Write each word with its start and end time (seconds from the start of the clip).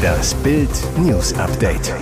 Das 0.00 0.34
Bild 0.36 0.70
News 0.96 1.34
Update. 1.34 1.92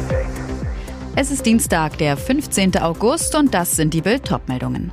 Es 1.17 1.33
ist 1.33 1.45
Dienstag, 1.45 1.98
der 1.98 2.17
15. 2.17 2.79
August 2.79 3.34
und 3.34 3.52
das 3.52 3.72
sind 3.72 3.92
die 3.92 4.02
Bild 4.02 4.22
meldungen 4.46 4.92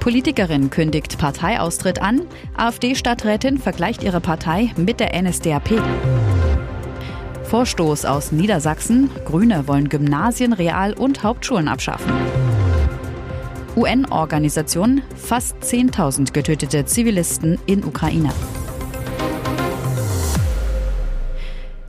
Politikerin 0.00 0.70
kündigt 0.70 1.18
Parteiaustritt 1.18 2.00
an, 2.00 2.22
AfD-Stadträtin 2.56 3.58
vergleicht 3.58 4.02
ihre 4.02 4.20
Partei 4.20 4.72
mit 4.76 4.98
der 4.98 5.20
NSDAP. 5.20 5.82
Vorstoß 7.44 8.06
aus 8.06 8.32
Niedersachsen, 8.32 9.10
Grüne 9.26 9.68
wollen 9.68 9.90
Gymnasien, 9.90 10.54
Real- 10.54 10.94
und 10.94 11.22
Hauptschulen 11.22 11.68
abschaffen. 11.68 12.12
UN-Organisation, 13.76 15.02
fast 15.16 15.56
10.000 15.62 16.32
getötete 16.32 16.86
Zivilisten 16.86 17.58
in 17.66 17.84
Ukraine. 17.84 18.30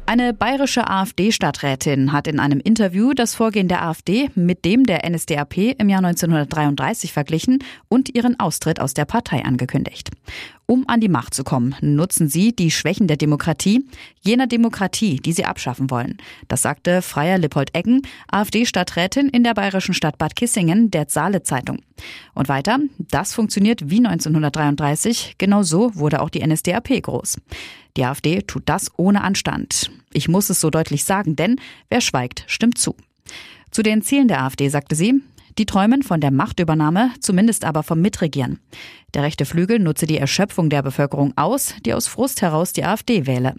Eine 0.09 0.33
bayerische 0.33 0.89
AfD-Stadträtin 0.89 2.13
hat 2.13 2.27
in 2.27 2.39
einem 2.39 2.61
Interview 2.61 3.13
das 3.13 3.35
Vorgehen 3.35 3.67
der 3.67 3.83
AfD 3.83 4.29
mit 4.35 4.63
dem 4.63 4.85
der 4.85 5.01
NSDAP 5.05 5.57
im 5.77 5.89
Jahr 5.89 6.01
1933 6.01 7.11
verglichen 7.11 7.59
und 7.89 8.15
ihren 8.15 8.39
Austritt 8.39 8.79
aus 8.79 8.93
der 8.93 9.03
Partei 9.03 9.43
angekündigt. 9.43 10.11
Um 10.65 10.87
an 10.87 11.01
die 11.01 11.09
Macht 11.09 11.33
zu 11.33 11.43
kommen, 11.43 11.75
nutzen 11.81 12.29
sie 12.29 12.55
die 12.55 12.71
Schwächen 12.71 13.07
der 13.07 13.17
Demokratie, 13.17 13.85
jener 14.21 14.47
Demokratie, 14.47 15.17
die 15.17 15.33
sie 15.33 15.43
abschaffen 15.43 15.91
wollen. 15.91 16.15
Das 16.47 16.61
sagte 16.61 17.01
Freier 17.01 17.37
Lippold 17.37 17.75
Eggen, 17.75 18.01
AfD-Stadträtin 18.31 19.27
in 19.27 19.43
der 19.43 19.55
bayerischen 19.55 19.93
Stadt 19.93 20.17
Bad 20.17 20.37
Kissingen, 20.37 20.89
der 20.89 21.07
Saale 21.09 21.43
Zeitung. 21.43 21.79
Und 22.33 22.47
weiter, 22.47 22.79
das 22.97 23.33
funktioniert 23.33 23.89
wie 23.89 23.97
1933, 23.97 25.35
genau 25.37 25.63
so 25.63 25.95
wurde 25.95 26.21
auch 26.21 26.29
die 26.29 26.47
NSDAP 26.47 27.01
groß. 27.01 27.39
Die 27.97 28.05
AfD 28.05 28.41
tut 28.43 28.63
das 28.67 28.89
ohne 28.95 29.21
Anstand. 29.21 29.91
Ich 30.13 30.27
muss 30.27 30.49
es 30.49 30.61
so 30.61 30.69
deutlich 30.69 31.03
sagen, 31.03 31.35
denn 31.35 31.57
wer 31.89 32.01
schweigt, 32.01 32.43
stimmt 32.47 32.77
zu. 32.77 32.95
Zu 33.71 33.83
den 33.83 34.01
Zielen 34.01 34.27
der 34.27 34.43
AfD 34.43 34.69
sagte 34.69 34.95
sie, 34.95 35.21
die 35.57 35.65
träumen 35.65 36.03
von 36.03 36.21
der 36.21 36.31
Machtübernahme, 36.31 37.11
zumindest 37.19 37.65
aber 37.65 37.81
vom 37.81 37.99
Mitregieren. 37.99 38.59
Der 39.13 39.23
rechte 39.23 39.45
Flügel 39.45 39.79
nutze 39.79 40.05
die 40.05 40.17
Erschöpfung 40.17 40.69
der 40.69 40.83
Bevölkerung 40.83 41.33
aus, 41.35 41.73
die 41.85 41.93
aus 41.93 42.07
Frust 42.07 42.41
heraus 42.41 42.73
die 42.73 42.83
AfD 42.83 43.25
wähle. 43.25 43.55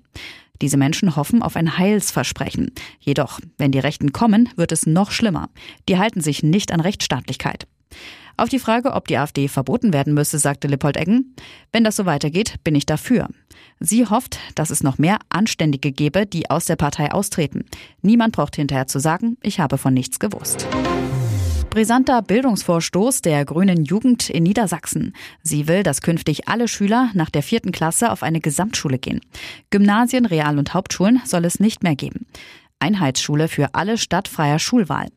Diese 0.61 0.77
Menschen 0.77 1.17
hoffen 1.17 1.43
auf 1.43 1.57
ein 1.57 1.79
Heilsversprechen. 1.79 2.73
Jedoch, 3.01 3.41
wenn 3.59 3.73
die 3.73 3.79
Rechten 3.79 4.13
kommen, 4.13 4.49
wird 4.57 4.73
es 4.73 4.87
noch 4.87 5.11
schlimmer. 5.11 5.51
Die 5.89 5.99
halten 5.99 6.21
sich 6.21 6.43
nicht 6.43 6.73
an 6.73 6.81
Rechtsstaatlichkeit. 6.81 7.67
Auf 8.37 8.49
die 8.49 8.61
Frage, 8.61 8.93
ob 8.93 9.09
die 9.09 9.19
AfD 9.19 9.49
verboten 9.49 9.93
werden 9.93 10.15
müsse, 10.15 10.39
sagte 10.39 10.69
Lippold-Eggen, 10.69 11.35
wenn 11.73 11.85
das 11.85 11.97
so 11.97 12.07
weitergeht, 12.07 12.55
bin 12.63 12.77
ich 12.77 12.87
dafür. 12.87 13.29
Sie 13.81 14.07
hofft, 14.07 14.39
dass 14.55 14.71
es 14.71 14.83
noch 14.83 14.99
mehr 14.99 15.19
Anständige 15.29 15.93
gebe, 15.93 16.27
die 16.27 16.51
aus 16.51 16.65
der 16.67 16.77
Partei 16.77 17.13
austreten. 17.13 17.65
Niemand 18.03 18.35
braucht 18.35 18.57
hinterher 18.57 18.87
zu 18.87 18.99
sagen, 18.99 19.37
ich 19.43 19.61
habe 19.61 19.79
von 19.79 19.95
nichts 19.95 20.19
gewusst. 20.19 20.67
Brisanter 21.71 22.23
Bildungsvorstoß 22.23 23.23
der 23.23 23.45
Grünen 23.45 23.85
Jugend 23.85 24.31
in 24.31 24.43
Niedersachsen. 24.43 25.15
Sie 25.43 25.69
will, 25.69 25.83
dass 25.83 26.01
künftig 26.01 26.49
alle 26.49 26.67
Schüler 26.67 27.11
nach 27.15 27.31
der 27.31 27.43
vierten 27.43 27.73
Klasse 27.73 28.11
auf 28.11 28.23
eine 28.23 28.41
Gesamtschule 28.41 28.99
gehen. 28.99 29.21
Gymnasien, 29.71 30.27
Real- 30.27 30.59
und 30.59 30.75
Hauptschulen 30.75 31.21
soll 31.25 31.45
es 31.45 31.61
nicht 31.61 31.83
mehr 31.83 31.95
geben. 31.95 32.27
Einheitsschule 32.81 33.49
für 33.49 33.75
alle 33.75 33.99
stadtfreier 33.99 34.59
Schulwahl. 34.59 35.09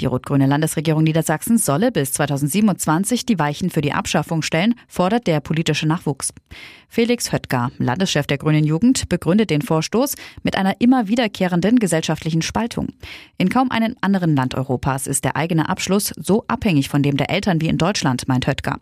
Die 0.00 0.06
rot-grüne 0.06 0.46
Landesregierung 0.46 1.02
Niedersachsen 1.02 1.58
solle 1.58 1.90
bis 1.90 2.12
2027 2.12 3.26
die 3.26 3.38
Weichen 3.38 3.70
für 3.70 3.80
die 3.80 3.92
Abschaffung 3.92 4.42
stellen, 4.42 4.74
fordert 4.88 5.26
der 5.26 5.40
politische 5.40 5.86
Nachwuchs. 5.86 6.32
Felix 6.88 7.32
Höttger, 7.32 7.70
Landeschef 7.78 8.26
der 8.26 8.38
Grünen 8.38 8.64
Jugend, 8.64 9.08
begründet 9.08 9.50
den 9.50 9.62
Vorstoß 9.62 10.14
mit 10.42 10.56
einer 10.56 10.80
immer 10.80 11.08
wiederkehrenden 11.08 11.78
gesellschaftlichen 11.78 12.42
Spaltung. 12.42 12.88
In 13.38 13.48
kaum 13.48 13.70
einem 13.70 13.96
anderen 14.00 14.34
Land 14.34 14.54
Europas 14.54 15.06
ist 15.06 15.24
der 15.24 15.36
eigene 15.36 15.68
Abschluss 15.68 16.12
so 16.16 16.44
abhängig 16.48 16.88
von 16.88 17.02
dem 17.02 17.16
der 17.16 17.30
Eltern 17.30 17.60
wie 17.60 17.68
in 17.68 17.78
Deutschland, 17.78 18.28
meint 18.28 18.46
Höttger. 18.46 18.80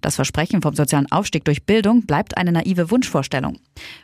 Das 0.00 0.16
Versprechen 0.16 0.62
vom 0.62 0.74
sozialen 0.74 1.10
Aufstieg 1.10 1.44
durch 1.44 1.64
Bildung 1.64 2.02
bleibt 2.02 2.36
eine 2.36 2.52
naive 2.52 2.90
Wunschvorstellung. 2.90 3.58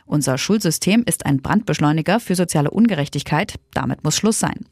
Unser 0.05 0.37
Schulsystem 0.37 1.03
ist 1.05 1.25
ein 1.25 1.41
Brandbeschleuniger 1.41 2.19
für 2.19 2.35
soziale 2.35 2.71
Ungerechtigkeit. 2.71 3.55
Damit 3.73 4.03
muss 4.03 4.17
Schluss 4.17 4.39
sein. 4.39 4.65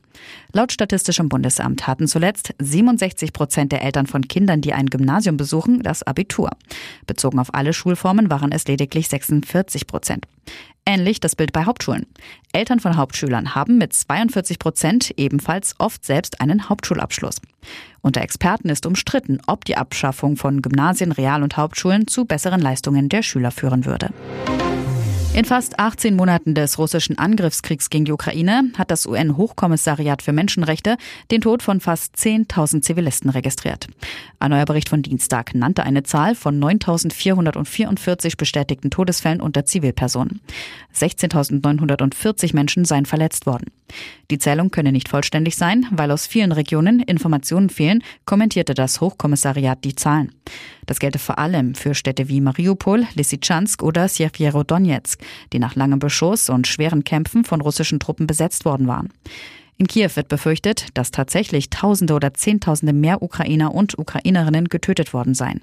Laut 0.54 0.72
Statistischem 0.72 1.30
Bundesamt 1.30 1.88
hatten 1.88 2.08
zuletzt 2.08 2.54
67 2.60 3.34
Prozent 3.34 3.72
der 3.72 3.82
Eltern 3.82 4.08
von 4.08 4.28
Kindern, 4.28 4.62
die 4.62 4.74
ein 4.74 4.88
Gymnasium 4.88 5.38
besuchen, 5.38 5.82
das 5.84 6.04
Abitur. 6.04 6.52
Bezogen 7.08 7.40
auf 7.40 7.54
alle 7.54 7.74
Schulformen 7.74 8.30
waren 8.30 8.52
es 8.52 8.68
lediglich 8.68 9.08
46 9.08 9.88
Prozent. 9.88 10.26
Ähnlich 10.86 11.20
das 11.20 11.36
Bild 11.36 11.54
bei 11.54 11.66
Hauptschulen. 11.66 12.08
Eltern 12.54 12.80
von 12.80 12.98
Hauptschülern 12.98 13.54
haben 13.54 13.78
mit 13.78 13.94
42 13.94 14.58
Prozent 14.58 15.14
ebenfalls 15.16 15.76
oft 15.78 16.04
selbst 16.04 16.42
einen 16.42 16.70
Hauptschulabschluss. 16.70 17.36
Unter 18.02 18.22
Experten 18.22 18.70
ist 18.70 18.88
umstritten, 18.88 19.40
ob 19.46 19.64
die 19.66 19.78
Abschaffung 19.78 20.38
von 20.38 20.62
Gymnasien, 20.64 21.12
Real- 21.12 21.44
und 21.44 21.56
Hauptschulen 21.56 22.08
zu 22.08 22.26
besseren 22.26 22.62
Leistungen 22.62 23.10
der 23.10 23.22
Schüler 23.22 23.52
führen 23.52 23.86
würde. 23.86 24.10
In 25.34 25.46
fast 25.46 25.80
18 25.80 26.18
Monaten 26.18 26.56
des 26.56 26.78
russischen 26.78 27.18
Angriffskriegs 27.18 27.90
gegen 27.90 28.04
die 28.04 28.12
Ukraine 28.12 28.70
hat 28.78 28.92
das 28.92 29.06
UN-Hochkommissariat 29.06 30.22
für 30.22 30.34
Menschenrechte 30.34 30.98
den 31.32 31.40
Tod 31.40 31.64
von 31.64 31.80
fast 31.80 32.18
10.000 32.18 32.82
Zivilisten 32.82 33.30
registriert. 33.30 33.88
Ein 34.40 34.52
neuer 34.52 34.66
Bericht 34.66 34.90
von 34.90 35.02
Dienstag 35.02 35.56
nannte 35.56 35.84
eine 35.84 36.04
Zahl 36.04 36.36
von 36.36 36.60
9.444 36.62 38.36
bestätigten 38.36 38.90
Todesfällen 38.90 39.40
unter 39.40 39.64
Zivilpersonen. 39.64 40.42
16.940 40.94 42.54
Menschen 42.54 42.84
seien 42.84 43.06
verletzt 43.06 43.46
worden. 43.46 43.72
Die 44.30 44.40
Zählung 44.40 44.72
könne 44.72 44.92
nicht 44.92 45.10
vollständig 45.10 45.56
sein, 45.56 45.86
weil 45.92 46.12
aus 46.12 46.28
vielen 46.28 46.52
Regionen 46.52 47.00
Informationen 47.00 47.70
fehlen, 47.70 48.04
kommentierte 48.26 48.74
das 48.74 49.02
Hochkommissariat 49.02 49.84
die 49.84 49.96
Zahlen. 49.96 50.32
Das 50.86 51.00
gelte 51.00 51.20
vor 51.20 51.38
allem 51.40 51.76
für 51.76 51.96
Städte 51.96 52.28
wie 52.30 52.42
Mariupol, 52.42 53.06
Lysychansk 53.16 53.84
oder 53.84 54.08
Sjeverodonetsk 54.08 55.22
die 55.54 55.60
nach 55.60 55.76
langem 55.76 56.00
Beschuss 56.00 56.50
und 56.50 56.68
schweren 56.68 57.04
Kämpfen 57.04 57.44
von 57.44 57.62
russischen 57.62 58.00
Truppen 58.00 58.28
besetzt 58.28 58.66
worden 58.66 58.88
waren. 58.88 59.10
In 59.78 59.88
Kiew 59.88 60.12
wird 60.16 60.28
befürchtet, 60.28 60.88
dass 60.94 61.12
tatsächlich 61.12 61.70
Tausende 61.70 62.14
oder 62.14 62.34
Zehntausende 62.34 62.94
mehr 62.94 63.24
Ukrainer 63.24 63.74
und 63.74 63.98
Ukrainerinnen 63.98 64.70
getötet 64.70 65.14
worden 65.14 65.34
seien. 65.34 65.62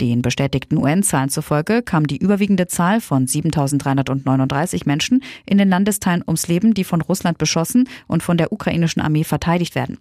Den 0.00 0.22
bestätigten 0.22 0.76
UN-Zahlen 0.76 1.28
zufolge 1.28 1.82
kam 1.82 2.06
die 2.06 2.18
überwiegende 2.18 2.68
Zahl 2.68 3.00
von 3.00 3.26
7.339 3.26 4.82
Menschen 4.86 5.24
in 5.44 5.58
den 5.58 5.68
Landesteilen 5.68 6.22
ums 6.24 6.46
Leben, 6.46 6.72
die 6.72 6.84
von 6.84 7.00
Russland 7.00 7.36
beschossen 7.38 7.88
und 8.06 8.22
von 8.22 8.36
der 8.36 8.52
ukrainischen 8.52 9.02
Armee 9.02 9.24
verteidigt 9.24 9.74
werden. 9.74 9.98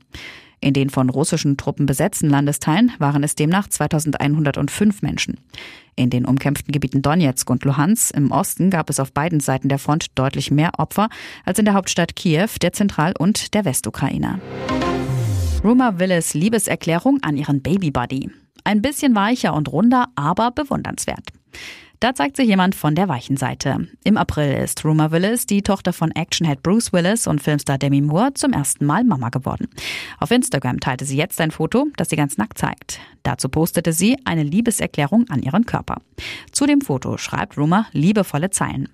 In 0.59 0.74
den 0.74 0.90
von 0.90 1.09
russischen 1.09 1.58
Truppen 1.58 1.85
besetzten 1.85 2.30
Landesteilen 2.30 2.91
waren 3.00 3.24
es 3.24 3.35
demnach 3.35 3.68
2105 3.68 5.02
Menschen. 5.02 5.38
In 5.96 6.09
den 6.09 6.25
umkämpften 6.25 6.72
Gebieten 6.72 7.02
Donetsk 7.02 7.50
und 7.50 7.64
Luhansk 7.64 8.16
im 8.16 8.31
Osten 8.31 8.69
gab 8.69 8.90
es 8.90 9.00
auf 9.00 9.12
beiden 9.12 9.40
Seiten 9.40 9.69
der 9.69 9.79
Front 9.79 10.18
deutlich 10.18 10.52
mehr 10.52 10.72
Opfer 10.78 11.09
als 11.46 11.59
in 11.59 11.66
der 11.66 11.74
Hauptstadt 11.74 12.16
Kiew, 12.16 12.50
der 12.62 12.74
Zentral- 12.74 13.14
und 13.18 13.53
der 13.53 13.66
Westukraine. 13.66 14.40
Rumor 15.64 16.00
Willis 16.00 16.34
Liebeserklärung 16.34 17.19
an 17.24 17.35
ihren 17.35 17.62
Babybuddy. 17.62 18.29
Ein 18.67 18.81
bisschen 18.81 19.16
weicher 19.16 19.53
und 19.53 19.72
runder, 19.72 20.09
aber 20.16 20.51
bewundernswert. 20.51 21.29
Da 22.01 22.13
zeigt 22.13 22.35
sich 22.35 22.47
jemand 22.47 22.75
von 22.75 22.95
der 22.95 23.07
weichen 23.07 23.38
Seite. 23.38 23.88
Im 24.03 24.17
April 24.17 24.61
ist 24.61 24.83
Rumor 24.83 25.11
Willis, 25.11 25.45
die 25.45 25.61
Tochter 25.61 25.94
von 25.94 26.11
Actionhead 26.11 26.63
Bruce 26.63 26.91
Willis 26.91 27.28
und 27.28 27.41
Filmstar 27.41 27.78
Demi 27.78 28.01
Moore, 28.01 28.33
zum 28.33 28.51
ersten 28.51 28.85
Mal 28.85 29.05
Mama 29.05 29.29
geworden. 29.29 29.69
Auf 30.19 30.31
Instagram 30.31 30.81
teilte 30.81 31.05
sie 31.05 31.16
jetzt 31.16 31.39
ein 31.39 31.51
Foto, 31.51 31.88
das 31.95 32.09
sie 32.09 32.17
ganz 32.17 32.38
nackt 32.38 32.57
zeigt. 32.57 33.00
Dazu 33.23 33.47
postete 33.47 33.94
sie 33.94 34.17
eine 34.25 34.44
Liebeserklärung 34.44 35.29
an 35.29 35.41
ihren 35.41 35.66
Körper. 35.66 36.01
Zu 36.51 36.66
dem 36.66 36.81
Foto 36.81 37.17
schreibt 37.17 37.57
Rumor 37.57 37.88
liebevolle 37.94 38.49
Zeilen. 38.49 38.89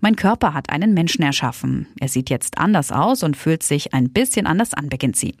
Mein 0.00 0.16
Körper 0.16 0.54
hat 0.54 0.70
einen 0.70 0.94
Menschen 0.94 1.22
erschaffen. 1.22 1.88
Er 2.00 2.08
sieht 2.08 2.30
jetzt 2.30 2.56
anders 2.56 2.90
aus 2.90 3.22
und 3.22 3.36
fühlt 3.36 3.62
sich 3.62 3.92
ein 3.92 4.10
bisschen 4.10 4.46
anders 4.46 4.72
an, 4.72 4.88
beginnt 4.88 5.16
sie. 5.16 5.34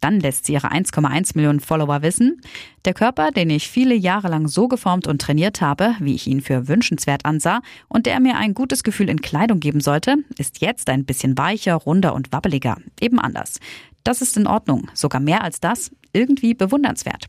Dann 0.00 0.18
lässt 0.18 0.46
sie 0.46 0.54
ihre 0.54 0.72
1,1 0.72 1.32
Millionen 1.34 1.60
Follower 1.60 2.02
wissen, 2.02 2.40
der 2.84 2.94
Körper, 2.94 3.30
den 3.30 3.50
ich 3.50 3.68
viele 3.68 3.94
Jahre 3.94 4.28
lang 4.28 4.48
so 4.48 4.66
geformt 4.66 5.06
und 5.06 5.20
trainiert 5.20 5.60
habe, 5.60 5.94
wie 6.00 6.14
ich 6.14 6.26
ihn 6.26 6.40
für 6.40 6.68
wünschenswert 6.68 7.24
ansah 7.24 7.60
und 7.88 8.06
der 8.06 8.18
mir 8.20 8.36
ein 8.36 8.54
gutes 8.54 8.82
Gefühl 8.82 9.10
in 9.10 9.20
Kleidung 9.20 9.60
geben 9.60 9.80
sollte, 9.80 10.16
ist 10.38 10.60
jetzt 10.60 10.88
ein 10.88 11.04
bisschen 11.04 11.36
weicher, 11.36 11.74
runder 11.74 12.14
und 12.14 12.32
wabbeliger. 12.32 12.76
Eben 13.00 13.18
anders. 13.18 13.60
Das 14.04 14.22
ist 14.22 14.36
in 14.36 14.46
Ordnung, 14.46 14.88
sogar 14.94 15.20
mehr 15.20 15.44
als 15.44 15.60
das, 15.60 15.90
irgendwie 16.12 16.54
bewundernswert. 16.54 17.26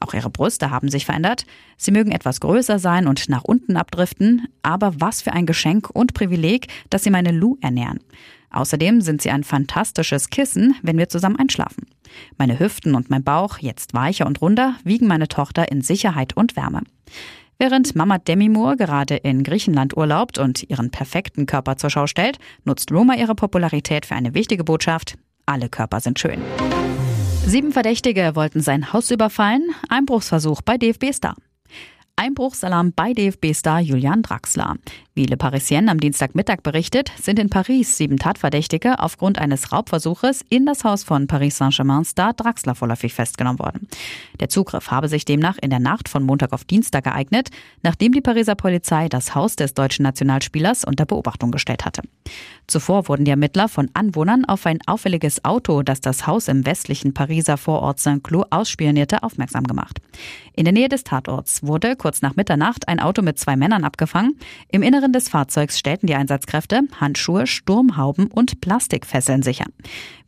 Auch 0.00 0.14
ihre 0.14 0.30
Brüste 0.30 0.70
haben 0.70 0.88
sich 0.88 1.04
verändert. 1.04 1.44
Sie 1.76 1.92
mögen 1.92 2.12
etwas 2.12 2.40
größer 2.40 2.78
sein 2.78 3.06
und 3.06 3.28
nach 3.28 3.44
unten 3.44 3.76
abdriften, 3.76 4.48
aber 4.62 4.94
was 5.00 5.22
für 5.22 5.32
ein 5.32 5.46
Geschenk 5.46 5.90
und 5.90 6.14
Privileg, 6.14 6.68
dass 6.88 7.04
sie 7.04 7.10
meine 7.10 7.32
Lou 7.32 7.58
ernähren. 7.60 8.00
Außerdem 8.50 9.00
sind 9.00 9.22
sie 9.22 9.30
ein 9.30 9.44
fantastisches 9.44 10.30
Kissen, 10.30 10.74
wenn 10.82 10.98
wir 10.98 11.08
zusammen 11.08 11.36
einschlafen. 11.36 11.86
Meine 12.36 12.58
Hüften 12.58 12.94
und 12.94 13.10
mein 13.10 13.22
Bauch, 13.22 13.58
jetzt 13.58 13.94
weicher 13.94 14.26
und 14.26 14.40
runder, 14.42 14.74
wiegen 14.84 15.06
meine 15.06 15.28
Tochter 15.28 15.70
in 15.70 15.82
Sicherheit 15.82 16.36
und 16.36 16.56
Wärme. 16.56 16.82
Während 17.58 17.94
Mama 17.94 18.18
Demi 18.18 18.48
Moore 18.48 18.76
gerade 18.76 19.16
in 19.16 19.44
Griechenland 19.44 19.96
urlaubt 19.96 20.38
und 20.38 20.68
ihren 20.70 20.90
perfekten 20.90 21.46
Körper 21.46 21.76
zur 21.76 21.90
Schau 21.90 22.06
stellt, 22.06 22.38
nutzt 22.64 22.90
Roma 22.90 23.14
ihre 23.16 23.34
Popularität 23.34 24.06
für 24.06 24.14
eine 24.14 24.32
wichtige 24.34 24.64
Botschaft. 24.64 25.16
Alle 25.44 25.68
Körper 25.68 26.00
sind 26.00 26.18
schön. 26.18 26.40
Sieben 27.44 27.72
Verdächtige 27.72 28.32
wollten 28.34 28.60
sein 28.60 28.92
Haus 28.92 29.10
überfallen. 29.10 29.68
Einbruchsversuch 29.88 30.62
bei 30.62 30.78
DFB-Star. 30.78 31.34
Einbruchsalarm 32.16 32.92
bei 32.94 33.12
DFB-Star 33.12 33.80
Julian 33.80 34.22
Draxler. 34.22 34.76
Wie 35.12 35.26
Le 35.26 35.36
Parisien 35.36 35.88
am 35.88 35.98
Dienstagmittag 35.98 36.62
berichtet, 36.62 37.10
sind 37.20 37.40
in 37.40 37.50
Paris 37.50 37.96
sieben 37.96 38.16
Tatverdächtige 38.16 39.00
aufgrund 39.00 39.38
eines 39.38 39.72
Raubversuches 39.72 40.44
in 40.48 40.66
das 40.66 40.84
Haus 40.84 41.02
von 41.02 41.26
Paris 41.26 41.58
Saint-Germain-Star 41.58 42.32
Draxler 42.32 42.76
vorläufig 42.76 43.12
festgenommen 43.12 43.58
worden. 43.58 43.88
Der 44.38 44.48
Zugriff 44.48 44.92
habe 44.92 45.08
sich 45.08 45.24
demnach 45.24 45.58
in 45.60 45.70
der 45.70 45.80
Nacht 45.80 46.08
von 46.08 46.22
Montag 46.22 46.52
auf 46.52 46.62
Dienstag 46.62 47.06
ereignet, 47.06 47.50
nachdem 47.82 48.12
die 48.12 48.20
Pariser 48.20 48.54
Polizei 48.54 49.08
das 49.08 49.34
Haus 49.34 49.56
des 49.56 49.74
deutschen 49.74 50.04
Nationalspielers 50.04 50.84
unter 50.84 51.06
Beobachtung 51.06 51.50
gestellt 51.50 51.84
hatte. 51.84 52.02
Zuvor 52.68 53.08
wurden 53.08 53.24
die 53.24 53.32
Ermittler 53.32 53.68
von 53.68 53.90
Anwohnern 53.94 54.44
auf 54.44 54.64
ein 54.64 54.78
auffälliges 54.86 55.44
Auto, 55.44 55.82
das 55.82 56.00
das 56.00 56.28
Haus 56.28 56.46
im 56.46 56.64
westlichen 56.64 57.14
Pariser 57.14 57.56
Vorort 57.56 57.98
Saint-Cloud 57.98 58.46
ausspionierte, 58.50 59.24
aufmerksam 59.24 59.64
gemacht. 59.64 60.00
In 60.54 60.64
der 60.64 60.72
Nähe 60.72 60.88
des 60.88 61.04
Tatorts 61.04 61.64
wurde 61.64 61.96
kurz 61.96 62.22
nach 62.22 62.36
Mitternacht 62.36 62.86
ein 62.86 63.00
Auto 63.00 63.22
mit 63.22 63.38
zwei 63.38 63.56
Männern 63.56 63.82
abgefangen. 63.82 64.38
Im 64.68 64.82
Inneren 64.82 64.99
Inneren 65.00 65.14
des 65.14 65.30
Fahrzeugs 65.30 65.78
stellten 65.78 66.08
die 66.08 66.14
Einsatzkräfte 66.14 66.82
Handschuhe, 67.00 67.46
Sturmhauben 67.46 68.26
und 68.26 68.60
Plastikfesseln 68.60 69.42
sicher. 69.42 69.64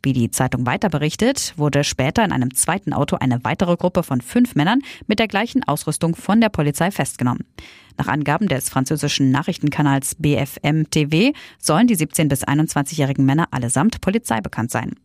Wie 0.01 0.13
die 0.13 0.31
Zeitung 0.31 0.65
weiter 0.65 0.89
berichtet, 0.89 1.53
wurde 1.57 1.83
später 1.83 2.25
in 2.25 2.31
einem 2.31 2.55
zweiten 2.55 2.91
Auto 2.91 3.17
eine 3.17 3.43
weitere 3.43 3.77
Gruppe 3.77 4.01
von 4.01 4.19
fünf 4.19 4.55
Männern 4.55 4.79
mit 5.05 5.19
der 5.19 5.27
gleichen 5.27 5.63
Ausrüstung 5.63 6.15
von 6.15 6.41
der 6.41 6.49
Polizei 6.49 6.89
festgenommen. 6.89 7.45
Nach 7.97 8.07
Angaben 8.07 8.47
des 8.47 8.69
französischen 8.69 9.29
Nachrichtenkanals 9.29 10.15
BFM 10.15 10.89
TV 10.89 11.37
sollen 11.59 11.85
die 11.85 11.95
17- 11.95 12.27
bis 12.27 12.43
21-jährigen 12.43 13.23
Männer 13.23 13.47
allesamt 13.51 14.01
Polizei 14.01 14.41
bekannt 14.41 14.71
sein. 14.71 14.95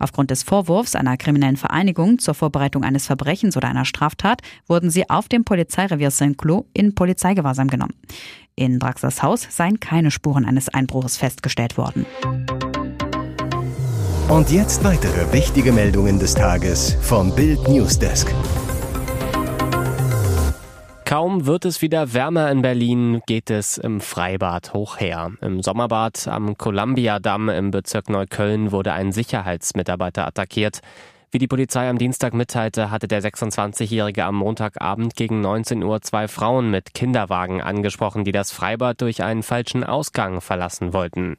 Aufgrund 0.00 0.32
des 0.32 0.42
Vorwurfs 0.42 0.96
einer 0.96 1.16
kriminellen 1.16 1.56
Vereinigung 1.56 2.18
zur 2.18 2.34
Vorbereitung 2.34 2.82
eines 2.82 3.06
Verbrechens 3.06 3.56
oder 3.56 3.68
einer 3.68 3.84
Straftat 3.84 4.42
wurden 4.66 4.90
sie 4.90 5.08
auf 5.08 5.28
dem 5.28 5.44
Polizeirevier 5.44 6.10
Saint-Cloud 6.10 6.66
in 6.74 6.96
Polizeigewahrsam 6.96 7.68
genommen. 7.68 7.94
In 8.54 8.78
Draxlers 8.78 9.22
Haus 9.22 9.46
seien 9.50 9.80
keine 9.80 10.10
Spuren 10.10 10.44
eines 10.44 10.68
Einbruchs 10.68 11.16
festgestellt 11.16 11.78
worden. 11.78 12.04
Und 14.28 14.50
jetzt 14.50 14.84
weitere 14.84 15.32
wichtige 15.32 15.72
Meldungen 15.72 16.18
des 16.18 16.34
Tages 16.34 16.96
vom 17.00 17.34
Bild 17.34 17.66
Newsdesk. 17.68 18.32
Kaum 21.04 21.44
wird 21.44 21.66
es 21.66 21.82
wieder 21.82 22.14
wärmer 22.14 22.50
in 22.50 22.62
Berlin, 22.62 23.20
geht 23.26 23.50
es 23.50 23.76
im 23.76 24.00
Freibad 24.00 24.72
hoch 24.72 24.98
her. 24.98 25.32
Im 25.42 25.62
Sommerbad 25.62 26.26
am 26.26 26.56
Columbia-Damm 26.56 27.50
im 27.50 27.70
Bezirk 27.70 28.08
Neukölln 28.08 28.72
wurde 28.72 28.94
ein 28.94 29.12
Sicherheitsmitarbeiter 29.12 30.26
attackiert. 30.26 30.80
Wie 31.34 31.38
die 31.38 31.48
Polizei 31.48 31.88
am 31.88 31.96
Dienstag 31.96 32.34
mitteilte, 32.34 32.90
hatte 32.90 33.08
der 33.08 33.22
26-Jährige 33.22 34.26
am 34.26 34.34
Montagabend 34.34 35.16
gegen 35.16 35.40
19 35.40 35.82
Uhr 35.82 36.02
zwei 36.02 36.28
Frauen 36.28 36.70
mit 36.70 36.92
Kinderwagen 36.92 37.62
angesprochen, 37.62 38.24
die 38.24 38.32
das 38.32 38.52
Freibad 38.52 39.00
durch 39.00 39.22
einen 39.22 39.42
falschen 39.42 39.82
Ausgang 39.82 40.42
verlassen 40.42 40.92
wollten. 40.92 41.38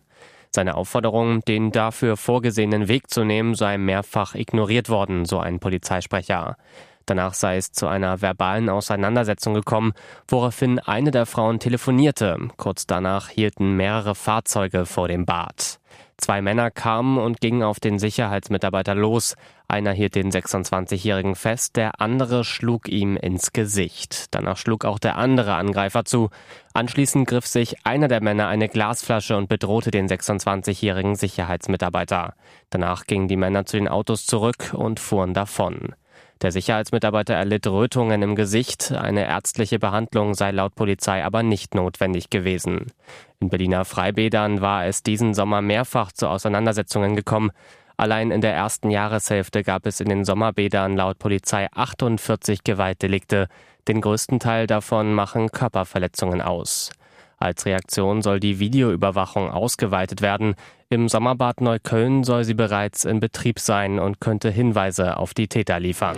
Seine 0.49 0.77
Aufforderung, 0.77 1.41
den 1.41 1.71
dafür 1.71 2.17
vorgesehenen 2.17 2.87
Weg 2.87 3.11
zu 3.11 3.23
nehmen, 3.23 3.53
sei 3.53 3.77
mehrfach 3.77 4.33
ignoriert 4.33 4.89
worden, 4.89 5.25
so 5.25 5.37
ein 5.37 5.59
Polizeisprecher. 5.59 6.57
Danach 7.05 7.35
sei 7.35 7.57
es 7.57 7.71
zu 7.71 7.85
einer 7.85 8.19
verbalen 8.19 8.69
Auseinandersetzung 8.69 9.53
gekommen, 9.53 9.93
woraufhin 10.27 10.79
eine 10.79 11.11
der 11.11 11.27
Frauen 11.27 11.59
telefonierte. 11.59 12.37
Kurz 12.57 12.87
danach 12.87 13.29
hielten 13.29 13.75
mehrere 13.75 14.15
Fahrzeuge 14.15 14.87
vor 14.87 15.07
dem 15.07 15.27
Bad. 15.27 15.79
Zwei 16.17 16.41
Männer 16.41 16.71
kamen 16.71 17.17
und 17.17 17.41
gingen 17.41 17.63
auf 17.63 17.79
den 17.79 17.99
Sicherheitsmitarbeiter 17.99 18.95
los. 18.95 19.35
Einer 19.73 19.91
hielt 19.91 20.13
den 20.13 20.29
26-Jährigen 20.29 21.33
fest, 21.33 21.77
der 21.77 21.99
andere 21.99 22.43
schlug 22.43 22.87
ihm 22.87 23.17
ins 23.17 23.53
Gesicht. 23.53 24.27
Danach 24.29 24.55
schlug 24.55 24.85
auch 24.85 24.99
der 24.99 25.17
andere 25.17 25.55
Angreifer 25.55 26.05
zu. 26.05 26.29
Anschließend 26.75 27.27
griff 27.27 27.47
sich 27.47 27.83
einer 27.83 28.07
der 28.07 28.21
Männer 28.21 28.45
eine 28.45 28.69
Glasflasche 28.69 29.35
und 29.35 29.49
bedrohte 29.49 29.89
den 29.89 30.07
26-jährigen 30.07 31.15
Sicherheitsmitarbeiter. 31.15 32.35
Danach 32.69 33.07
gingen 33.07 33.27
die 33.27 33.35
Männer 33.35 33.65
zu 33.65 33.77
den 33.77 33.87
Autos 33.87 34.27
zurück 34.27 34.75
und 34.75 34.99
fuhren 34.99 35.33
davon. 35.33 35.95
Der 36.43 36.51
Sicherheitsmitarbeiter 36.51 37.33
erlitt 37.33 37.65
Rötungen 37.65 38.21
im 38.21 38.35
Gesicht. 38.35 38.91
Eine 38.91 39.25
ärztliche 39.25 39.79
Behandlung 39.79 40.35
sei 40.35 40.51
laut 40.51 40.75
Polizei 40.75 41.25
aber 41.25 41.41
nicht 41.41 41.73
notwendig 41.73 42.29
gewesen. 42.29 42.91
In 43.39 43.49
Berliner 43.49 43.85
Freibädern 43.85 44.61
war 44.61 44.85
es 44.85 45.01
diesen 45.01 45.33
Sommer 45.33 45.63
mehrfach 45.63 46.11
zu 46.11 46.27
Auseinandersetzungen 46.27 47.15
gekommen. 47.15 47.49
Allein 47.97 48.31
in 48.31 48.41
der 48.41 48.53
ersten 48.53 48.89
Jahreshälfte 48.89 49.63
gab 49.63 49.85
es 49.85 49.99
in 49.99 50.09
den 50.09 50.25
Sommerbädern 50.25 50.95
laut 50.95 51.19
Polizei 51.19 51.67
48 51.73 52.63
Gewaltdelikte. 52.63 53.47
Den 53.87 54.01
größten 54.01 54.39
Teil 54.39 54.67
davon 54.67 55.13
machen 55.13 55.51
Körperverletzungen 55.51 56.41
aus. 56.41 56.91
Als 57.37 57.65
Reaktion 57.65 58.21
soll 58.21 58.39
die 58.39 58.59
Videoüberwachung 58.59 59.51
ausgeweitet 59.51 60.21
werden. 60.21 60.55
Im 60.89 61.09
Sommerbad 61.09 61.59
Neukölln 61.59 62.23
soll 62.23 62.45
sie 62.45 62.53
bereits 62.53 63.03
in 63.03 63.19
Betrieb 63.19 63.59
sein 63.59 63.99
und 63.99 64.21
könnte 64.21 64.49
Hinweise 64.49 65.17
auf 65.17 65.33
die 65.33 65.47
Täter 65.47 65.79
liefern. 65.79 66.15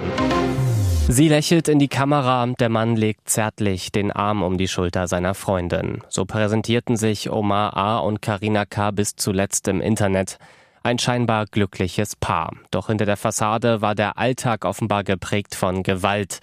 Sie 1.08 1.28
lächelt 1.28 1.68
in 1.68 1.78
die 1.78 1.88
Kamera, 1.88 2.48
der 2.60 2.70
Mann 2.70 2.96
legt 2.96 3.30
zärtlich 3.30 3.92
den 3.92 4.12
Arm 4.12 4.42
um 4.42 4.58
die 4.58 4.68
Schulter 4.68 5.08
seiner 5.08 5.36
Freundin. 5.36 6.02
So 6.10 6.26
präsentierten 6.26 6.98
sich 6.98 7.30
Omar 7.30 7.78
A. 7.78 8.00
und 8.00 8.24
Karina 8.24 8.66
K. 8.66 8.90
bis 8.90 9.16
zuletzt 9.16 9.68
im 9.68 9.82
Internet. 9.82 10.40
Ein 10.86 11.00
scheinbar 11.00 11.48
glückliches 11.48 12.16
Paar. 12.16 12.52
Doch 12.70 12.86
hinter 12.86 13.08
der 13.08 13.18
Fassade 13.18 13.82
war 13.82 13.96
der 13.96 14.20
Alltag 14.20 14.66
offenbar 14.66 15.04
geprägt 15.04 15.56
von 15.56 15.82
Gewalt. 15.82 16.42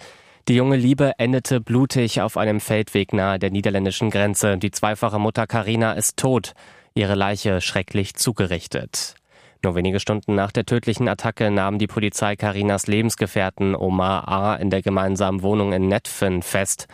Die 0.49 0.55
junge 0.55 0.75
Liebe 0.75 1.13
endete 1.17 1.61
blutig 1.61 2.19
auf 2.19 2.35
einem 2.35 2.59
Feldweg 2.59 3.13
nahe 3.13 3.39
der 3.39 3.51
niederländischen 3.51 4.09
Grenze. 4.09 4.57
Die 4.57 4.71
zweifache 4.71 5.17
Mutter 5.17 5.47
Karina 5.47 5.93
ist 5.93 6.17
tot, 6.17 6.55
ihre 6.93 7.15
Leiche 7.15 7.61
schrecklich 7.61 8.15
zugerichtet. 8.15 9.15
Nur 9.63 9.75
wenige 9.75 10.01
Stunden 10.01 10.35
nach 10.35 10.51
der 10.51 10.65
tödlichen 10.65 11.07
Attacke 11.07 11.49
nahm 11.49 11.79
die 11.79 11.87
Polizei 11.87 12.35
Karinas 12.35 12.87
Lebensgefährten 12.87 13.77
Omar 13.77 14.27
A. 14.27 14.55
in 14.55 14.69
der 14.69 14.81
gemeinsamen 14.81 15.41
Wohnung 15.41 15.71
in 15.71 15.87
Netfen 15.87 16.41
fest. 16.41 16.89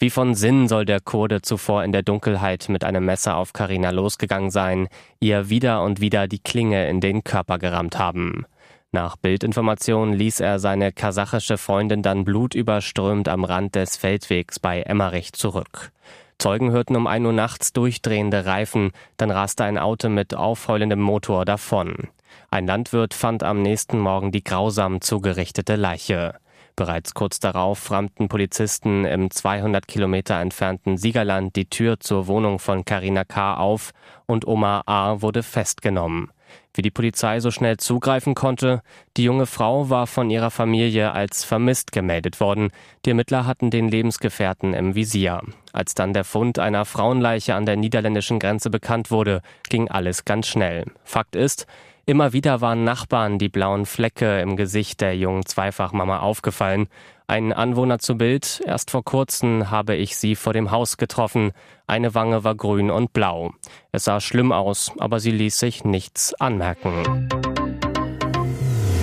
Wie 0.00 0.10
von 0.10 0.36
Sinn 0.36 0.68
soll 0.68 0.84
der 0.84 1.00
Kurde 1.00 1.42
zuvor 1.42 1.82
in 1.82 1.90
der 1.90 2.02
Dunkelheit 2.02 2.68
mit 2.68 2.84
einem 2.84 3.04
Messer 3.04 3.36
auf 3.36 3.52
Karina 3.52 3.90
losgegangen 3.90 4.52
sein, 4.52 4.88
ihr 5.18 5.48
wieder 5.50 5.82
und 5.82 6.00
wieder 6.00 6.28
die 6.28 6.38
Klinge 6.38 6.88
in 6.88 7.00
den 7.00 7.24
Körper 7.24 7.58
gerammt 7.58 7.98
haben. 7.98 8.46
Nach 8.92 9.16
Bildinformationen 9.16 10.14
ließ 10.14 10.38
er 10.38 10.60
seine 10.60 10.92
kasachische 10.92 11.58
Freundin 11.58 12.02
dann 12.02 12.24
blutüberströmt 12.24 13.28
am 13.28 13.44
Rand 13.44 13.74
des 13.74 13.96
Feldwegs 13.96 14.60
bei 14.60 14.82
Emmerich 14.82 15.32
zurück. 15.32 15.90
Zeugen 16.38 16.70
hörten 16.70 16.94
um 16.94 17.08
ein 17.08 17.26
Uhr 17.26 17.32
nachts 17.32 17.72
durchdrehende 17.72 18.46
Reifen, 18.46 18.92
dann 19.16 19.32
raste 19.32 19.64
ein 19.64 19.78
Auto 19.78 20.08
mit 20.08 20.32
aufheulendem 20.32 21.00
Motor 21.00 21.44
davon. 21.44 22.08
Ein 22.52 22.68
Landwirt 22.68 23.14
fand 23.14 23.42
am 23.42 23.62
nächsten 23.62 23.98
Morgen 23.98 24.30
die 24.30 24.44
grausam 24.44 25.00
zugerichtete 25.00 25.74
Leiche. 25.74 26.36
Bereits 26.78 27.12
kurz 27.12 27.40
darauf 27.40 27.90
rammten 27.90 28.28
Polizisten 28.28 29.04
im 29.04 29.32
200 29.32 29.88
Kilometer 29.88 30.38
entfernten 30.40 30.96
Siegerland 30.96 31.56
die 31.56 31.68
Tür 31.68 31.98
zur 31.98 32.28
Wohnung 32.28 32.60
von 32.60 32.84
Karina 32.84 33.24
K. 33.24 33.56
auf 33.56 33.90
und 34.26 34.46
Omar 34.46 34.84
A. 34.86 35.20
wurde 35.20 35.42
festgenommen. 35.42 36.30
Wie 36.72 36.82
die 36.82 36.92
Polizei 36.92 37.40
so 37.40 37.50
schnell 37.50 37.78
zugreifen 37.78 38.36
konnte, 38.36 38.82
die 39.16 39.24
junge 39.24 39.46
Frau 39.46 39.90
war 39.90 40.06
von 40.06 40.30
ihrer 40.30 40.52
Familie 40.52 41.10
als 41.10 41.42
vermisst 41.42 41.90
gemeldet 41.90 42.38
worden. 42.38 42.70
Die 43.04 43.10
Ermittler 43.10 43.44
hatten 43.44 43.70
den 43.70 43.88
Lebensgefährten 43.88 44.72
im 44.72 44.94
Visier. 44.94 45.40
Als 45.72 45.94
dann 45.94 46.12
der 46.12 46.22
Fund 46.22 46.60
einer 46.60 46.84
Frauenleiche 46.84 47.56
an 47.56 47.66
der 47.66 47.76
niederländischen 47.76 48.38
Grenze 48.38 48.70
bekannt 48.70 49.10
wurde, 49.10 49.42
ging 49.68 49.88
alles 49.88 50.24
ganz 50.24 50.46
schnell. 50.46 50.84
Fakt 51.02 51.34
ist, 51.34 51.66
Immer 52.08 52.32
wieder 52.32 52.62
waren 52.62 52.84
Nachbarn 52.84 53.38
die 53.38 53.50
blauen 53.50 53.84
Flecke 53.84 54.40
im 54.40 54.56
Gesicht 54.56 55.02
der 55.02 55.14
jungen 55.14 55.44
Zweifachmama 55.44 56.20
aufgefallen. 56.20 56.88
Ein 57.26 57.52
Anwohner 57.52 57.98
zu 57.98 58.16
Bild, 58.16 58.62
erst 58.64 58.90
vor 58.90 59.04
kurzem 59.04 59.70
habe 59.70 59.94
ich 59.94 60.16
sie 60.16 60.34
vor 60.34 60.54
dem 60.54 60.70
Haus 60.70 60.96
getroffen. 60.96 61.52
Eine 61.86 62.14
Wange 62.14 62.44
war 62.44 62.54
grün 62.54 62.90
und 62.90 63.12
blau. 63.12 63.50
Es 63.92 64.04
sah 64.04 64.22
schlimm 64.22 64.52
aus, 64.52 64.90
aber 64.98 65.20
sie 65.20 65.32
ließ 65.32 65.58
sich 65.58 65.84
nichts 65.84 66.32
anmerken. 66.32 67.28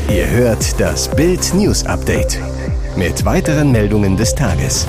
Ihr 0.10 0.28
hört 0.28 0.80
das 0.80 1.16
Bild 1.16 1.54
News 1.54 1.86
Update 1.86 2.40
mit 2.98 3.24
weiteren 3.24 3.72
Meldungen 3.72 4.18
des 4.18 4.34
Tages. 4.34 4.88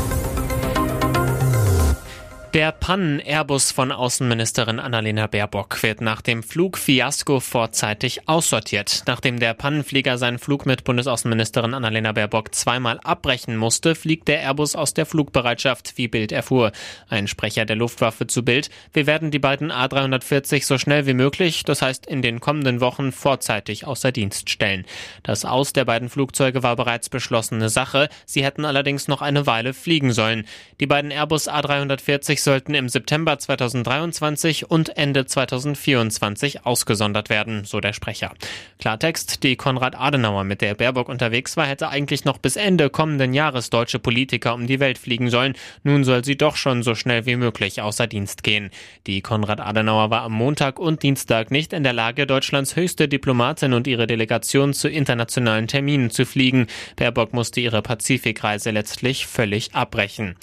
Der 2.56 2.72
Pannen-Airbus 2.72 3.70
von 3.70 3.92
Außenministerin 3.92 4.80
Annalena 4.80 5.26
Baerbock 5.26 5.82
wird 5.82 6.00
nach 6.00 6.22
dem 6.22 6.42
Flugfiasko 6.42 7.40
vorzeitig 7.40 8.30
aussortiert. 8.30 9.02
Nachdem 9.06 9.38
der 9.38 9.52
Pannenflieger 9.52 10.16
seinen 10.16 10.38
Flug 10.38 10.64
mit 10.64 10.82
Bundesaußenministerin 10.84 11.74
Annalena 11.74 12.12
Baerbock 12.12 12.54
zweimal 12.54 12.98
abbrechen 13.00 13.58
musste, 13.58 13.94
fliegt 13.94 14.26
der 14.28 14.40
Airbus 14.40 14.74
aus 14.74 14.94
der 14.94 15.04
Flugbereitschaft, 15.04 15.98
wie 15.98 16.08
Bild 16.08 16.32
erfuhr. 16.32 16.72
Ein 17.10 17.28
Sprecher 17.28 17.66
der 17.66 17.76
Luftwaffe 17.76 18.26
zu 18.26 18.42
Bild. 18.42 18.70
Wir 18.94 19.06
werden 19.06 19.30
die 19.30 19.38
beiden 19.38 19.70
A340 19.70 20.64
so 20.64 20.78
schnell 20.78 21.06
wie 21.06 21.12
möglich, 21.12 21.62
das 21.62 21.82
heißt 21.82 22.06
in 22.06 22.22
den 22.22 22.40
kommenden 22.40 22.80
Wochen, 22.80 23.12
vorzeitig 23.12 23.86
außer 23.86 24.12
Dienst 24.12 24.48
stellen. 24.48 24.86
Das 25.24 25.44
Aus 25.44 25.74
der 25.74 25.84
beiden 25.84 26.08
Flugzeuge 26.08 26.62
war 26.62 26.76
bereits 26.76 27.10
beschlossene 27.10 27.68
Sache. 27.68 28.08
Sie 28.24 28.42
hätten 28.42 28.64
allerdings 28.64 29.08
noch 29.08 29.20
eine 29.20 29.46
Weile 29.46 29.74
fliegen 29.74 30.12
sollen. 30.12 30.46
Die 30.80 30.86
beiden 30.86 31.10
Airbus 31.10 31.50
A340 31.50 32.45
sollten 32.46 32.74
im 32.74 32.88
September 32.88 33.38
2023 33.40 34.70
und 34.70 34.96
Ende 34.96 35.26
2024 35.26 36.64
ausgesondert 36.64 37.28
werden, 37.28 37.64
so 37.64 37.80
der 37.80 37.92
Sprecher. 37.92 38.32
Klartext, 38.78 39.42
die 39.42 39.56
Konrad 39.56 39.98
Adenauer, 39.98 40.44
mit 40.44 40.60
der 40.60 40.76
Baerbock 40.76 41.08
unterwegs 41.08 41.56
war, 41.56 41.66
hätte 41.66 41.88
eigentlich 41.88 42.24
noch 42.24 42.38
bis 42.38 42.54
Ende 42.54 42.88
kommenden 42.88 43.34
Jahres 43.34 43.68
deutsche 43.68 43.98
Politiker 43.98 44.54
um 44.54 44.68
die 44.68 44.78
Welt 44.78 44.96
fliegen 44.96 45.28
sollen. 45.28 45.54
Nun 45.82 46.04
soll 46.04 46.24
sie 46.24 46.38
doch 46.38 46.54
schon 46.54 46.84
so 46.84 46.94
schnell 46.94 47.26
wie 47.26 47.34
möglich 47.34 47.82
außer 47.82 48.06
Dienst 48.06 48.44
gehen. 48.44 48.70
Die 49.08 49.22
Konrad 49.22 49.60
Adenauer 49.60 50.10
war 50.10 50.22
am 50.22 50.32
Montag 50.32 50.78
und 50.78 51.02
Dienstag 51.02 51.50
nicht 51.50 51.72
in 51.72 51.82
der 51.82 51.94
Lage, 51.94 52.28
Deutschlands 52.28 52.76
höchste 52.76 53.08
Diplomatin 53.08 53.72
und 53.72 53.88
ihre 53.88 54.06
Delegation 54.06 54.72
zu 54.72 54.88
internationalen 54.88 55.66
Terminen 55.66 56.10
zu 56.10 56.24
fliegen. 56.24 56.68
Baerbock 56.94 57.32
musste 57.32 57.60
ihre 57.60 57.82
Pazifikreise 57.82 58.70
letztlich 58.70 59.26
völlig 59.26 59.74
abbrechen. 59.74 60.36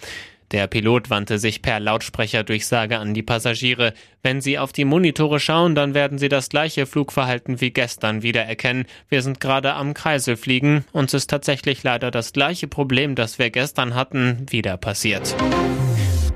Der 0.54 0.68
Pilot 0.68 1.10
wandte 1.10 1.40
sich 1.40 1.64
per 1.64 1.80
Lautsprecherdurchsage 1.80 3.00
an 3.00 3.16
die 3.16 3.24
Passagiere. 3.24 3.94
Wenn 4.22 4.40
Sie 4.40 4.60
auf 4.60 4.72
die 4.72 4.86
Monitore 4.86 5.40
schauen, 5.40 5.74
dann 5.74 5.96
werden 5.96 6.20
Sie 6.20 6.30
das 6.30 6.48
gleiche 6.48 6.86
Flugverhalten 6.86 7.60
wie 7.60 7.72
gestern 7.72 8.22
wiedererkennen. 8.22 8.86
Wir 9.10 9.24
sind 9.24 9.40
gerade 9.40 9.74
am 9.74 9.96
Kreiselfliegen. 9.96 10.86
Uns 10.92 11.16
ist 11.16 11.32
tatsächlich 11.32 11.82
leider 11.82 12.12
das 12.12 12.34
gleiche 12.34 12.68
Problem, 12.68 13.16
das 13.16 13.40
wir 13.40 13.50
gestern 13.50 13.96
hatten, 13.96 14.46
wieder 14.48 14.78
passiert. 14.78 15.36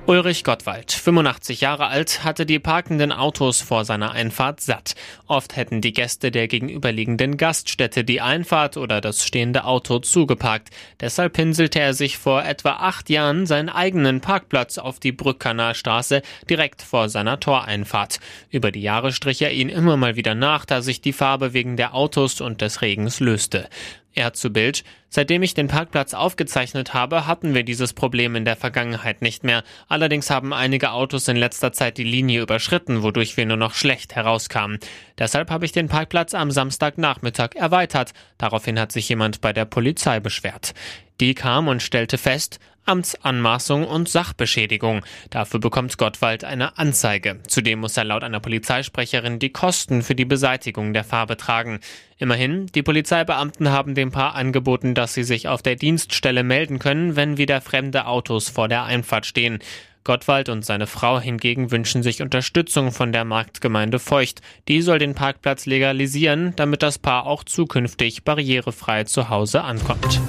Ulrich 0.08 0.46
Gottwald, 0.46 0.94
85 0.94 1.60
Jahre 1.60 1.88
alt, 1.88 2.24
hatte 2.24 2.46
die 2.46 2.60
parkenden 2.60 3.12
Autos 3.12 3.60
vor 3.60 3.84
seiner 3.84 4.14
Einfahrt 4.14 4.62
satt. 4.62 4.96
Oft 5.28 5.58
hätten 5.58 5.82
die 5.82 5.92
Gäste 5.92 6.32
der 6.32 6.48
gegenüberliegenden 6.48 7.36
Gaststätte 7.36 8.06
die 8.06 8.22
Einfahrt 8.22 8.78
oder 8.78 9.02
das 9.02 9.26
stehende 9.26 9.66
Auto 9.66 10.00
zugeparkt. 10.00 10.70
Deshalb 11.02 11.34
pinselte 11.34 11.82
er 11.82 11.94
sich 11.94 12.18
vor 12.18 12.46
etwa 12.46 12.78
acht 12.78 13.10
Jahren 13.10 13.46
seinen 13.46 13.68
eigenen 13.68 14.22
Parkplatz 14.22 14.78
auf 14.78 15.02
die 15.02 15.12
Brückkanalstraße 15.12 16.22
direkt 16.50 16.84
vor 16.84 17.10
seiner 17.10 17.42
Toreinfahrt. 17.42 18.22
Über 18.50 18.72
die 18.72 18.82
Jahre 18.82 19.12
strich 19.12 19.42
er 19.42 19.52
ihn 19.52 19.68
immer 19.68 19.98
mal 19.98 20.16
wieder 20.16 20.36
nach, 20.36 20.64
da 20.64 20.82
sich 20.82 21.02
die 21.02 21.12
Farbe 21.12 21.52
wegen 21.52 21.76
der 21.76 21.94
Autos 21.94 22.40
und 22.40 22.62
des 22.62 22.82
Regens 22.82 23.20
löste. 23.20 23.68
Er 24.18 24.34
zu 24.34 24.50
Bild. 24.50 24.84
Seitdem 25.10 25.44
ich 25.44 25.54
den 25.54 25.68
Parkplatz 25.68 26.16
aufgezeichnet 26.16 26.96
habe, 26.96 27.28
hatten 27.28 27.54
wir 27.54 27.62
dieses 27.62 27.94
Problem 27.94 28.36
in 28.36 28.46
der 28.46 28.56
Vergangenheit 28.56 29.22
nicht 29.22 29.44
mehr. 29.44 29.64
Allerdings 29.88 30.32
haben 30.32 30.54
einige 30.54 30.92
Autos 30.92 31.28
in 31.28 31.38
letzter 31.38 31.72
Zeit 31.72 32.00
die 32.00 32.04
Linie 32.04 32.42
überschritten, 32.42 33.04
wodurch 33.04 33.38
wir 33.38 33.46
nur 33.46 33.58
noch 33.58 33.76
schlecht 33.76 34.16
herauskamen. 34.16 34.80
Deshalb 35.20 35.52
habe 35.52 35.66
ich 35.66 35.72
den 35.72 35.88
Parkplatz 35.88 36.34
am 36.34 36.50
Samstagnachmittag 36.50 37.52
erweitert. 37.54 38.14
Daraufhin 38.40 38.80
hat 38.80 38.92
sich 38.92 39.08
jemand 39.08 39.40
bei 39.40 39.54
der 39.54 39.66
Polizei 39.66 40.20
beschwert. 40.20 40.74
Die 41.20 41.36
kam 41.36 41.68
und 41.68 41.84
stellte 41.84 42.18
fest, 42.18 42.60
Amtsanmaßung 42.88 43.86
und 43.86 44.10
Sachbeschädigung. 44.10 45.04
Dafür 45.30 45.60
bekommt 45.60 45.98
Gottwald 45.98 46.44
eine 46.44 46.78
Anzeige. 46.78 47.40
Zudem 47.48 47.80
muss 47.80 47.98
er 47.98 48.06
laut 48.06 48.24
einer 48.24 48.40
Polizeisprecherin 48.40 49.40
die 49.40 49.52
Kosten 49.52 50.02
für 50.02 50.16
die 50.16 50.26
Beseitigung 50.26 50.94
der 50.94 51.04
Farbe 51.04 51.38
tragen. 51.38 51.80
Immerhin, 52.18 52.68
die 52.68 52.84
Polizeibeamten 52.84 53.70
haben 53.70 53.94
dem 53.94 54.12
Paar 54.12 54.36
angeboten, 54.36 54.94
dass 54.94 55.14
sie 55.14 55.24
sich 55.24 55.48
auf 55.48 55.62
der 55.62 55.76
Dienststelle 55.76 56.44
melden 56.44 56.80
können, 56.80 57.16
wenn 57.16 57.38
wieder 57.38 57.62
fremde 57.62 58.08
Autos 58.08 58.50
vor 58.50 58.68
der 58.68 58.84
Einfahrt 58.86 59.26
stehen. 59.26 59.60
Gottwald 60.08 60.48
und 60.48 60.64
seine 60.64 60.88
Frau 60.88 61.20
hingegen 61.20 61.70
wünschen 61.70 62.02
sich 62.02 62.22
Unterstützung 62.22 62.94
von 62.94 63.12
der 63.12 63.26
Marktgemeinde 63.26 64.00
Feucht. 64.00 64.42
Die 64.70 64.82
soll 64.82 65.00
den 65.00 65.16
Parkplatz 65.16 65.66
legalisieren, 65.66 66.54
damit 66.56 66.82
das 66.82 66.98
Paar 66.98 67.26
auch 67.26 67.44
zukünftig 67.44 68.24
barrierefrei 68.24 69.04
zu 69.04 69.28
Hause 69.28 69.66
ankommt. 69.66 70.22